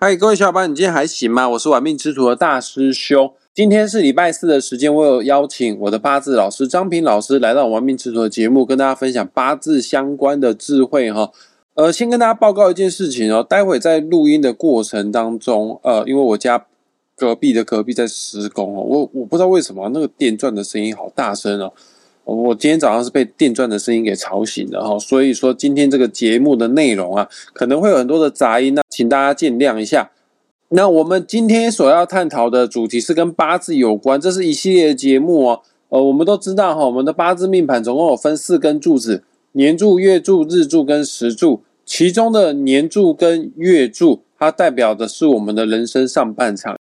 [0.00, 1.48] 嗨，各位小伙伴，你今天还行吗？
[1.48, 3.34] 我是玩命之徒的大师兄。
[3.52, 11.32] 今天是礼拜四的时间，我有邀请我的八字老师张平老师来到玩命之徒的节目，跟大家分享八字相关的智慧哈。
[11.74, 16.64] 呃，先跟大家报告一件事情哦，待会在录音的过程当中，呃，因为我家
[17.16, 21.72] 隔壁的隔壁在施工哦，我我不知道为什么那个电钻的声音好大声哦。
[22.28, 30.10] 我今天早上是被电钻的声音给吵醒的哈，所以说今天这个节目的内容啊，可能会有很多的杂音，那请大家见谅一下。
[30.68, 35.62] 那我们今天所要探讨的主题是跟八字有关，这是一系列的节目哦。
[35.88, 41.62] 呃，我们都知道哈，我们的八字命盘总共有分四根柱子：年柱、月柱、日柱跟时柱。
[41.86, 46.77] 其中的年柱跟月柱，它代表的是我们的人生上半场。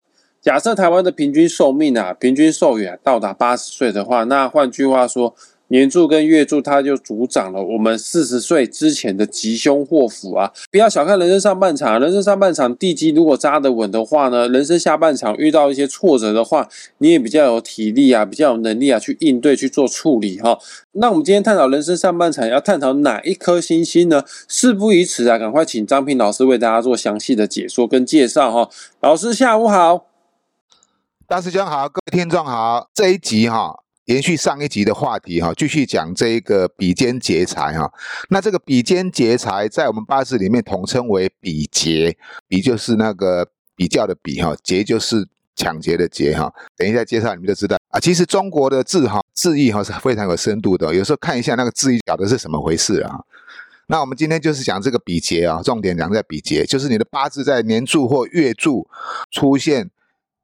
[0.46, 5.34] 假设台湾的平均寿命啊，平均寿元到达八十岁的话，那换句话说，
[5.66, 10.52] 年柱跟月柱它就主掌了我们四十岁之前的吉凶祸福啊！
[10.70, 20.56] 不要小看人生上半场，人生上半场地基如果扎得稳的话呢，人生下半场遇到一些挫折的话，你也比较有体力啊，比较有能力啊去应对去做处理哈。
[20.92, 24.22] 那我们今天探讨人生上半场要探讨哪一颗星星呢？
[24.47, 28.70] 事不宜迟啊，赶快请张平老师为大家做详细的解说跟介绍哈。
[29.00, 30.16] 老师下午好。
[31.28, 33.74] 大师兄好，各位听众好，这一集哈
[34.05, 37.92] 延续上一集的话题哈，继续讲这一个比肩劫财哈。
[38.28, 46.48] 那这个比肩劫财在我们八字里面统称为比劫，比就是那个比较的比哈，劫就是抢劫的劫哈。
[46.77, 47.98] 等一下介绍你们就知道啊。
[47.98, 53.18] 其实中国的字哈字义哈是非常有深度的，有时候看一下那个字义讲的是什么回事啊。
[53.88, 58.88] 那我们今天就是讲这个比劫啊，重点讲在比劫，就是你的八字在年柱或月柱
[59.33, 59.90] 出现。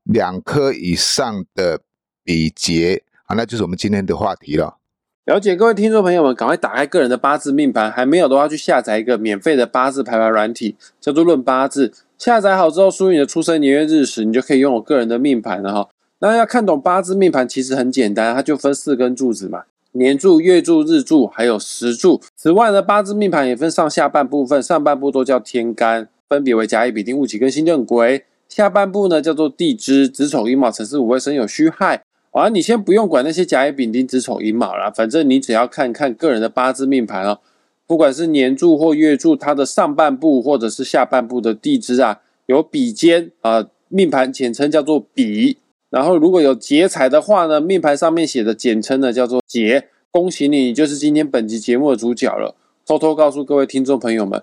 [0.04, 1.80] 两颗以上的
[2.24, 4.78] 比劫啊，那就是我们今天的话题了。
[5.24, 11.88] 了解各位听众朋友们，赶快打开个人的八字命盘，还没有的话去下载一个免费的八字排盘软体，叫做《论八字》。
[12.18, 15.88] 下载好之后，输入你的出生年月日时，你就可以拥有个人的命盘了哈。
[16.18, 22.20] 那要看懂八字命盘，其实很简单，它就分四根柱子嘛：年柱、月柱、日柱，还有时柱。
[22.36, 28.24] 此外呢，八字命盘也分上下半部分，上半部都叫天干，分别为甲乙丙丁戊己庚辛壬癸。
[28.54, 37.38] 下半部呢叫做地支子丑寅卯辰巳午未申酉戌亥，啊，你先不用管那些甲乙丙丁子丑寅卯了，反正你只要看看个人的八字命盘哦，
[37.86, 45.56] 不管是年柱或月柱，它的上半部或者是下半部的地支啊，有比肩啊，命盘简称叫做比，
[45.88, 52.54] 然后如果有劫财的话呢，命盘上面写的简称呢叫做劫，恭喜你，你就是今天本集节目的主角了。
[52.84, 54.42] 偷偷告诉各位听众朋友们，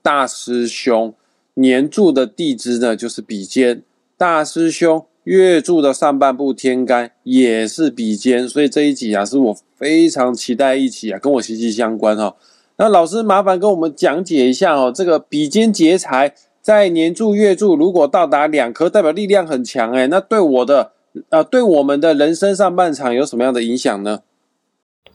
[0.00, 1.12] 大师兄。
[1.58, 3.82] 年柱的地支呢，就是比肩
[4.16, 12.36] 大师兄；月柱的上半部天干也是比肩，所以这一集啊，是我非常期待一起啊，跟我息息相关哈。
[12.76, 16.32] 那老师麻烦跟我们讲解一下哦，这个比肩劫财
[16.62, 20.92] 在年柱、月柱如果到达两颗，代表力量很强哎，那对我的
[21.30, 24.20] 呃，对我们的人生上半场有什么样的影响呢？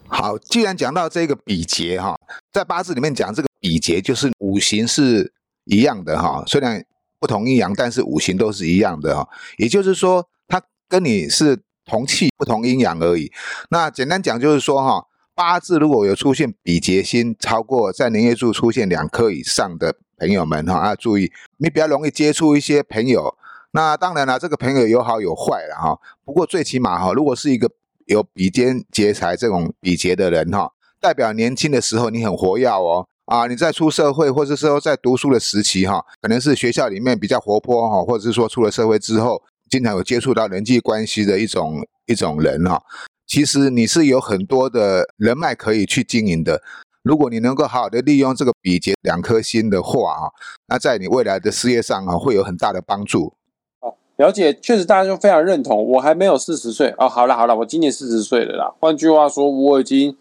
[0.07, 2.19] 好，既然讲到这个比劫哈，
[2.51, 5.31] 在八字里面讲这个比劫就是五行是。
[5.65, 6.83] 一样的哈，虽然
[7.19, 9.27] 不同阴阳，但是五行都是一样的哈。
[9.57, 13.31] 也就是说，它跟你是同气不同阴阳而已。
[13.69, 23.35] 那简单讲就是说哈，八字如果有出现比劫星超过在年月柱出现两颗以上的朋友们哈，要注意，你比较容易接触一些朋友。
[23.71, 25.99] 那当然了，这个朋友有好有坏了哈。
[26.23, 27.69] 不过最起码哈，如果是一个
[28.05, 33.07] 有比肩劫财这种比劫的人哈，代表年轻的时候你很活跃哦。
[33.33, 42.79] 啊，你在出社会或者是说在读书的时期哈，可能是学校里面比较活泼哈，或者是说出了社会之后，经常有接触到人际关系的一种一种人哈。
[43.25, 46.61] 其实你是有很多的人脉可以去经营的。
[47.01, 50.29] 如果你能够好好的利用这个比劫两颗星的话啊，
[50.67, 53.33] 那在你未来的事业上啊，会有很大的帮助。
[53.79, 55.83] 哦，了解，确实大家就非常认同。
[55.93, 58.75] 我还没有四十岁哦，好了好了，我今年四十岁了啦。
[58.79, 60.15] 换句话说，我已经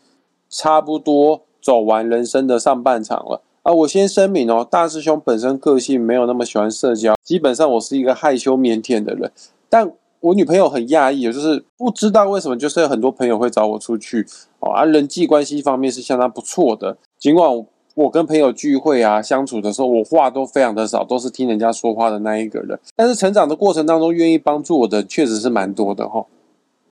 [0.49, 1.43] 差不多。
[1.63, 3.73] 走完人生的上半场了啊！
[3.73, 9.31] 我先声明哦，大师兄本身个性没有那么喜欢社交，基本上我是一个害羞腼腆的人。
[9.71, 14.27] 但我女朋友很讶异，就是不知道为什么，就是有很多朋友会找我出去
[14.59, 16.97] 哦，啊，人际关系方面是相当不错的。
[17.19, 22.79] 尽管我跟朋友聚会啊相处的时候，我话都非常的少，都是听人家说话的那一个人。
[22.97, 26.27] 但是成长的过程当中，愿意帮助我的确实是蛮多的哈。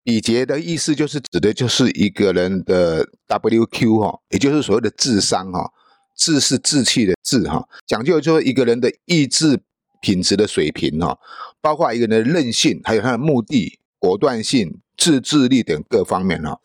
[0.08, 5.70] 礼节的意思就是指的就是一个人的 WQ 哈，也就是所谓的智商哈，
[6.16, 9.60] 智是志气的智哈，讲究就是一个人的意志
[10.00, 11.18] 品质的水平哈，
[11.60, 16.58] 包括一个人的韧性，还有他的目的、果断性、自制力等各方面哈。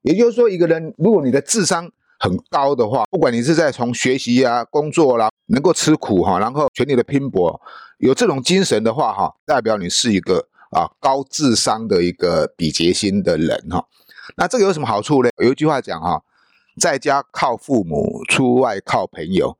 [0.00, 1.88] 也就是说，一个人如果你的智商
[2.18, 7.60] 很高的话，不管你是在从学习啊、工作啦，能够吃苦哈，然后全力的拼搏，
[7.98, 13.86] 有这种精神的话哈，代表你是一个啊高智商的一个比劫星的人哈。
[14.36, 15.30] 那这个有什么好处呢？
[15.38, 16.22] 有一句话讲哈，
[16.80, 19.56] 在家靠父母，出外靠朋友。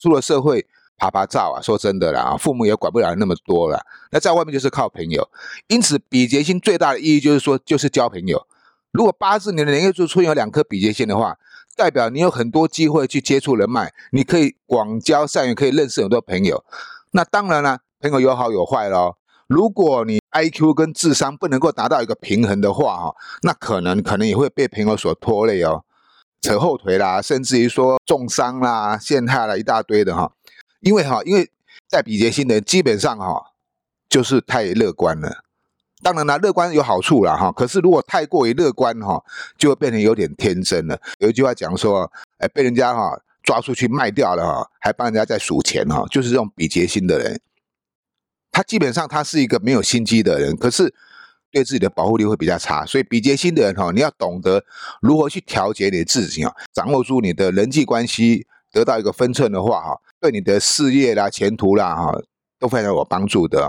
[0.00, 0.64] 出了社会
[0.96, 3.84] 爬爬照啊，说真的啦，父母也管不了那么多了。
[4.12, 5.28] 那在外面就是靠朋友。
[5.66, 8.46] 因此，比劫星最大的意义就是说，就是交朋友。
[8.92, 11.36] 如果八字你的年月柱出现有两颗比劫星的话，
[11.76, 16.64] 代表你有很多机会去接触人脉，你可以广交善缘，可以认识很多朋友。
[17.10, 19.17] 那当然了，朋友有好有坏喽。
[19.48, 25.82] 如果你 I Q 跟智商不能够达到一个平衡的话，哈，那可能可能也会被朋友所拖累哦，
[26.42, 30.30] 扯后腿啦，甚至于说重伤啦、陷害啦一大堆的哈。
[30.80, 31.50] 因为哈，因为
[31.88, 33.52] 在比劫星的人基本上哈，
[34.10, 35.42] 就是太乐观了。
[36.02, 37.50] 当然了，乐观有好处了哈。
[37.50, 39.24] 可是如果太过于乐观哈，
[39.56, 41.00] 就会变成有点天真了。
[41.18, 47.40] 有一句话讲说，哎，被人家哈抓出去卖掉了哈，还帮人家在数钱哈，就是这种比劫星的人，
[48.58, 50.92] 他基本上他是一个没有心机的人，可是
[51.52, 52.84] 对自己的保护力会比较差。
[52.84, 54.64] 所以比劫星的人哈，你要懂得
[55.00, 62.20] 如何去调节你自己啊，掌握住你的人际关系，得到一个分寸的话哈，对你的事业啦、前途啦哈，
[62.58, 63.64] 都非常有帮助的。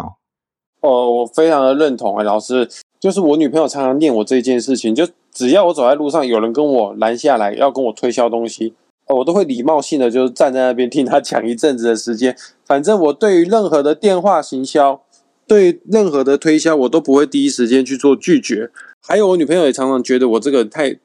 [0.81, 2.67] 哦，我非常的认同哎，老师，
[2.99, 8.73] 就是我女朋友常常念我这件事情，就只要我走在路上，有人跟我拦下来要跟我推销东西，
[9.15, 12.35] 我都会礼貌性的就是站在那边听他讲一阵子的时间。
[12.65, 15.01] 反正我对于任何的电话行销，
[15.47, 18.69] 对任何的推销，我都不会第一时间去做拒绝。
[19.01, 20.97] 还有我女朋友也常常觉得我这个太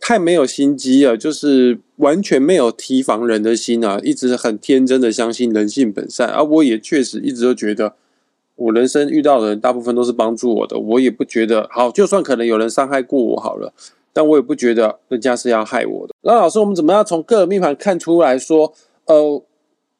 [0.00, 6.28] 太没有心机了，就是完全没有提防人的心啊，一直很天真的相信人性本善。
[6.28, 7.94] 而我也确实一直都觉得。
[8.56, 11.92] 我人生遇到的人大部分都是帮助我的，我也不觉得好。
[11.92, 13.72] 就算可能有人伤害过我好了，
[14.18, 16.12] 但我也不觉得人家是要害我的。
[16.22, 18.74] 那老师，我们怎么样从个人命盘看出来说，
[19.04, 19.40] 呃，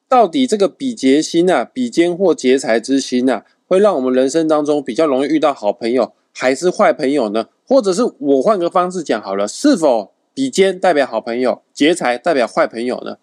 [0.09, 7.47] 到底这个比劫星啊，比肩或劫财之星啊，会让我们人生当中比较容易遇到好朋友，还是坏朋友呢？
[7.65, 13.15] 或者是我换个方式讲好了，是否比肩代表好朋友，劫财代表坏朋友呢？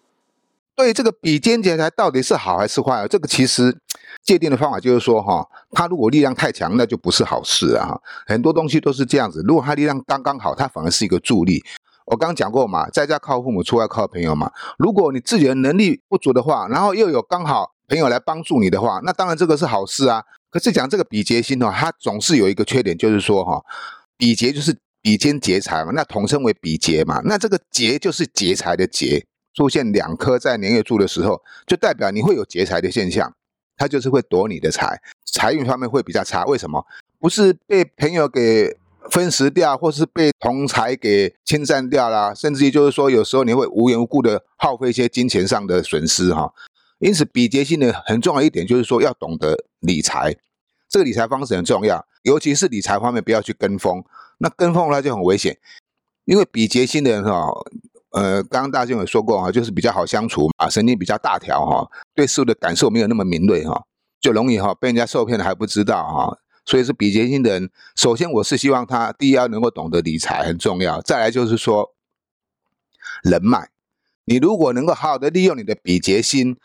[0.75, 3.07] 对这个比肩劫财到底是好还是坏？
[3.07, 3.77] 这个其实
[4.27, 7.97] 界定的方法就是说，哈，他如果力量太强，那就不是好事啊。
[8.27, 11.63] 很多东西都是这样子，如果他力量刚刚好，他反而是一个助力。
[12.05, 14.51] 我刚刚讲过嘛，在家靠父母，出外靠朋友嘛。
[14.77, 20.21] 如果你自己的能力不足的话，然后又有刚好朋友来帮助你的话，那当然这个是好事啊。
[20.51, 23.63] 可是讲这个比劫星哦，它总是有一个缺点，就是说哈，
[24.17, 29.25] 比劫就是比肩劫财嘛，那统称为比劫嘛，那这个劫就是劫财的劫。
[29.53, 33.33] 出现两颗在年月柱的时候，就代表你会有劫财的现象，
[33.77, 36.43] 他就是会夺你的财，财运方面会比较差。
[36.45, 36.85] 为什么？
[37.19, 38.75] 不是被朋友给
[39.09, 46.53] 分食掉，或是被同财给侵占掉啦，甚至于就是说，有时候你会无缘无故的耗费一些金钱上的损失哈。
[46.99, 50.35] 因此，比劫星的很重要一点就是说，要懂得理财，
[50.89, 54.03] 这个理财方式很重要，尤其是理财方面不要去跟风，
[54.39, 55.57] 那跟风呢就很危险，
[56.25, 57.49] 因为比劫星的人哈。
[58.11, 63.83] 呃，刚刚大雄有说过哈，就是比较好相处嘛，神经比较大条哈，对事物的感受没有那么敏锐哈，
[64.19, 66.37] 就容易哈被人家受骗了还不知道哈。
[66.65, 71.93] 所以是比劫星的人，首先我是希望他第一要能够懂得理财很重要，再来就是说
[73.23, 73.69] 人脉，
[74.25, 76.57] 你如果能够好好的利用你的比劫星，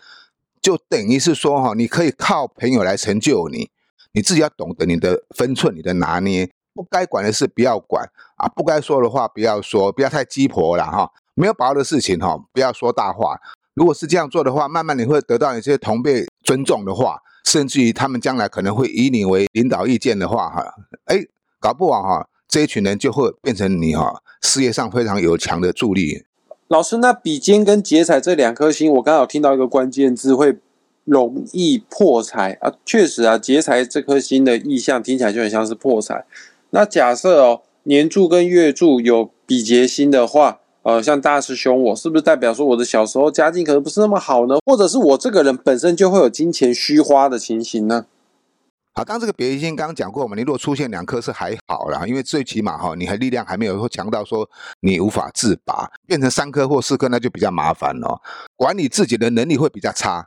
[0.60, 3.70] 就等于是说哈，你可以靠朋友来成就你，
[4.12, 11.10] 你自己要懂得你的分寸，你的拿捏，不该管的事不要管啊，不该说的话不要说，不要太鸡婆了哈。
[11.34, 13.40] 没有把握的事情哈，不要说大话。
[13.74, 20.62] 如果是这样做的话，慢慢你会得到一些同辈尊重的话，甚至于他们将来可能会以你为领导意见的话哈，
[21.06, 21.24] 哎，
[21.58, 26.24] 搞不好哈，这一群人就会变成你哈事业上非常有强的助力。
[26.68, 30.58] 老师，那比肩跟劫财这两颗星，我刚好听到一个关键字，会
[31.06, 32.74] 容易破财啊。
[32.84, 36.26] 确实啊，劫财这颗星的意象听起来就很像是破财。
[36.70, 40.58] 那假设哦，年柱跟月柱有比劫星的话。
[40.82, 44.56] 呃，像大师兄，我是不是代表说我的小时候家境可能不是那么好呢？
[44.66, 48.06] 或者是我这个人本身就会有金钱虚花的情形呢？
[48.94, 54.46] 好，刚这个别星刚刚讲过嘛，你如果出现两颗是还好啦，因为最起码哈，你还力量还没有说强到说
[54.80, 58.20] 你无法自拔，变成三颗或四颗那就比较麻烦了，
[58.56, 60.26] 管理自己的能力会比较差。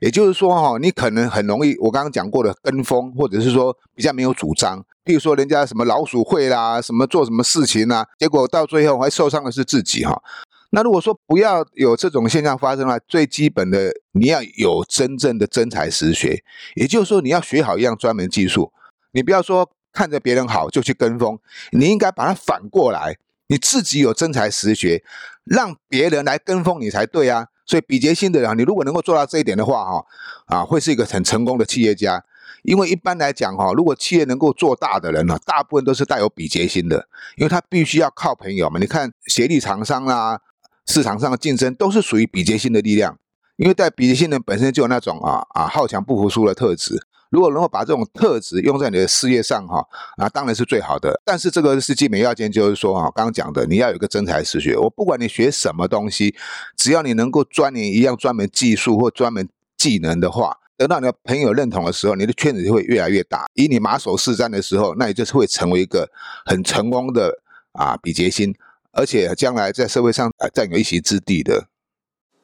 [0.00, 4.84] 也就是说哈，你可能很容易，我刚刚讲过的跟风，或者是说比较没有主张。
[5.04, 10.22] 譬如说人家什么老鼠会啦，什么做什么事情啦，结果到最后还受伤的是自己哈。
[10.70, 16.42] 那如果说不要有这种现象发生的话，最基本的你要有真正的真才实学，
[16.74, 18.72] 也就是说你要学好一样专门技术，
[19.12, 21.38] 你不要说看着别人好就去跟风，
[21.70, 25.04] 你应该把它反过来，你自己有真才实学，
[25.44, 27.48] 让别人来跟风你才对啊。
[27.66, 30.06] 所以比劫星的人，你如果能够做到这一点的话，哈
[30.46, 32.24] 啊，会是一个很成功的企业家。
[32.62, 38.80] 因为一般来讲，哈，如果企业能够做大的人呢，大部分都是带有比劫星的，因为他必须要靠朋友嘛。
[38.80, 40.40] 你看协力厂商啦，
[40.86, 43.18] 市场上的竞争都是属于比劫星的力量。
[43.56, 47.06] 因为带比劫星人本身就有那种啊啊好强不服输的特质。
[47.34, 49.84] 如果能够把这种特质用在你的事业上，哈，
[50.16, 51.20] 那当然是最好的。
[51.24, 54.76] 但是这个是基本要件，就是说，哈，刚刚讲的，你要有个真才实学。
[54.76, 56.32] 我不管你学什么东西，
[56.76, 63.46] 只要你能够钻研一样专门技术或专门技能的话，得到你的朋友认同的时候，你的圈子就会越来越大。
[63.54, 66.08] 以你马首是瞻的时候，那你就是会成为一个
[66.46, 67.36] 很成功的
[67.72, 68.54] 啊比劫星，
[68.92, 71.66] 而且将来在社会上啊占有一席之地的。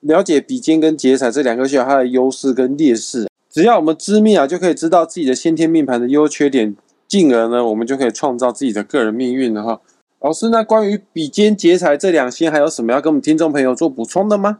[0.00, 3.29] 了解比肩跟劫财这两个星它的优势跟劣势。
[3.50, 6.76] 只要我们知命啊，就可以知道自己的先天命盘的优缺点，
[7.08, 9.80] 进而呢，我们就可以创造自己的个人命运了哈。
[10.20, 14.58] 老师，那关于比肩劫财这两星，还有什么要跟我们听众朋友做补充的吗？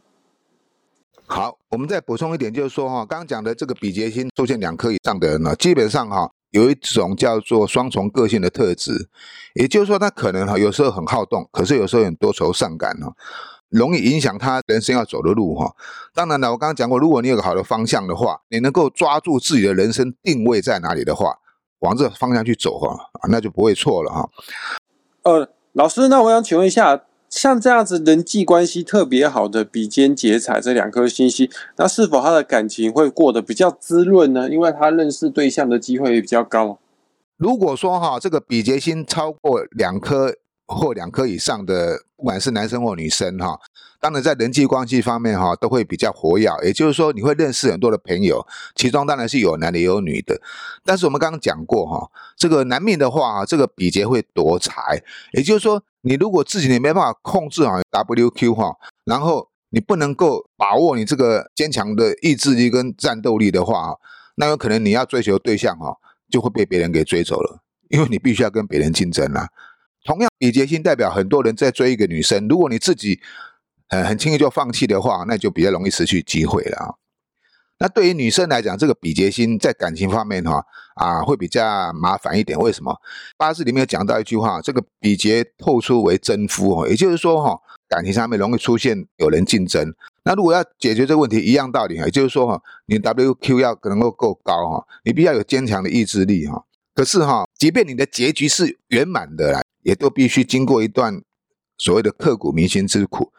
[1.27, 9.07] 好，我们再补充一点，就是说哈，刚刚讲的这个比劫星出现两颗以上的人呢，基本上哈，有一种叫做双重个性的特质，
[9.55, 13.15] 也就是说，他可能哈有时候很好动，可是有时候很多愁善感哈。
[13.71, 15.75] 容易影响他人生要走的路哈。
[16.13, 21.39] 当然了，我刚刚讲过，如果你有个好的方向的话，你能够抓住自己的人生定位在哪里的话，
[21.81, 24.29] 往这方向去走哈，那就不会错了哈。
[25.23, 34.51] 呃，老师，那我想请问一下，像这样子人际关系特别好的比肩劫财这两颗星星，那是否他的感情会过得比较滋润呢？
[34.51, 36.79] 因为他认识对象的机会也比较高。
[37.37, 40.35] 如果说哈，这个比劫星超过两颗。
[40.71, 43.59] 或两颗以上的，不管是男生或女生哈，
[43.99, 46.49] 当然在人际关系方面哈，都会比较活跃。
[46.63, 48.47] 也就是说，你会认识很多的朋友，
[48.77, 50.41] 其中当然是有男的也有女的。
[50.85, 55.03] 但是我们刚刚讲过哈，这个男命的话，这个比劫会夺财。
[55.33, 63.97] 也就是说，你如果自己你没办法控制好 WQ 哈，然后你不能够把握你这个坚强的意志力跟战斗力的话，
[64.37, 65.97] 那有可能你要追求对象哈，
[66.31, 69.49] 就会被别人给追走了，因为你必须要跟别人竞争啊。
[70.05, 72.49] 同样，比劫星代表很多人在追一个女生。
[72.49, 73.21] 如果你自己
[73.89, 76.95] 很很轻易就放弃的话，那就比较容易失去机会了啊。
[77.79, 80.63] 那对于女生来讲，这个比劫星在感情方面哈
[80.97, 82.59] 啊会比较麻烦一点。
[82.59, 82.95] 为什么？
[83.39, 89.95] 八字里面有讲到一句话，这个比劫透出为真夫哦，也就是说哈，感情上面容易出现有人竞争。
[90.25, 96.63] 那如果要解决这个问题，一样道理也就是说哈，你 WQ 要能够够高哈，你必须要有坚强的意志力哈。
[96.95, 99.63] 可是哈，即便你的结局是圆满的啦。
[99.83, 101.23] 也都必须经过一段
[101.79, 103.33] 所谓的刻骨铭心之苦，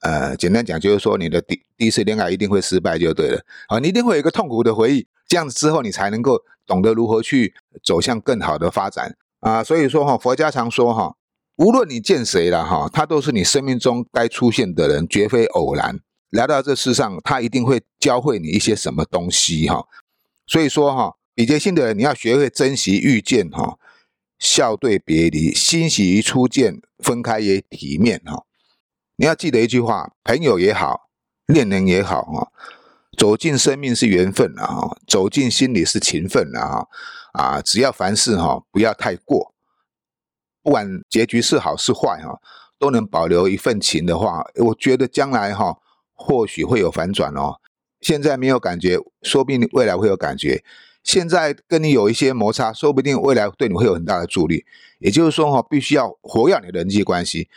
[0.00, 9.62] 呃，简单讲就是说，你的第第一次恋爱一定会失败就对了，啊，你一定会有一个痛苦的回忆，这样子之后你才能够懂得如何去走向更好的发展啊。
[9.62, 11.14] 所以说哈，佛家常说哈，
[11.56, 19.84] 无论你见谁了哈，他都是你生命中该出现的人，绝非偶然来到这世上，他一定会教会你一些什么东西哈。
[20.46, 23.78] 所以说哈，比劫性的人，你要学会珍惜遇见哈。
[24.38, 28.44] 笑对别离，欣喜于初见，分开也体面哈。
[29.16, 31.08] 你要记得一句话：朋友也好，
[31.46, 32.52] 恋人也好哈，
[33.16, 36.86] 走进生命是缘分啊，走进心里是情分啊，
[37.32, 39.52] 啊，只要凡事哈不要太过，
[40.62, 42.38] 不管结局是好是坏哈，
[42.78, 45.76] 都能保留一份情的话，我觉得将来哈
[46.14, 47.56] 或许会有反转哦。
[48.00, 50.62] 现在没有感觉，说不定未来会有感觉。
[51.08, 54.66] 现在跟你有一些摩擦，说不定未来对你会有很大的助力。
[54.98, 57.48] 也就是说，哈，必须要活跃你的人际关系，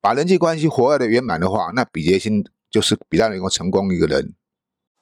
[0.00, 4.34] 把人际关系活跃的圆满的话，那比劫星就是比较能够成功一个人。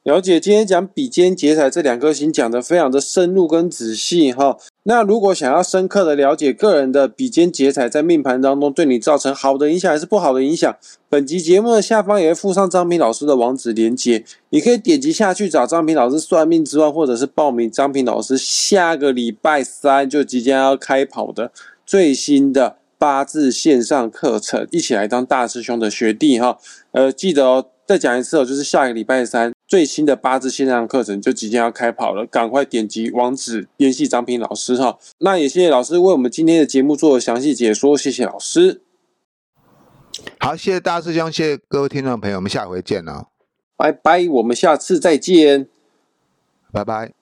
[0.05, 4.59] 了解，今天讲比肩劫财这两颗星讲的非常的深入跟仔细哈。
[4.83, 10.77] 那如果想要深刻的了解个人的比肩劫财在命盘当中对你造成好的影响还是不好的影响，
[11.09, 21.51] 本集节目的下方也会附上张平老师的网址连接，你可以点击下去找张平老师算命之外，或者是报名张平老师下个礼拜三就即将要开跑的
[21.87, 26.59] 最新的八字线上课程，一起来当大师兄的学弟哈。
[26.93, 27.69] 呃，记得哦。
[27.87, 34.99] 再讲一次哦，就是下个礼拜三最新的八字线上课程就即将要开跑了，赶快点击网址联系张平老师哈。
[35.19, 38.83] 那也谢谢老师为我们今天的节目做详细解说，谢谢老师。
[40.39, 43.29] 好，谢谢大师兄，谢谢各位听众朋友，我们下回见哦，
[43.77, 45.67] 拜拜，我们下次再见，
[46.71, 47.15] 拜拜。